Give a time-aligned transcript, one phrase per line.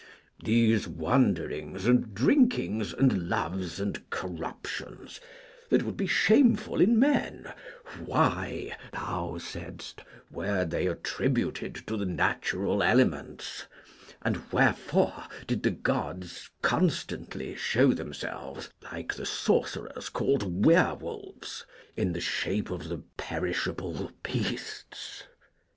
[0.43, 5.19] 'These wanderings, and drinkings, and loves, and corruptions,
[5.69, 7.53] that would be shameful in men,
[8.03, 10.01] why,' thou saidst,
[10.31, 13.67] 'were they attributed to the natural elements;
[14.23, 21.63] and wherefore did the Gods constantly show themselves, like the sorcerers called were wolves,
[21.95, 25.25] in the shape of the perishable beasts?'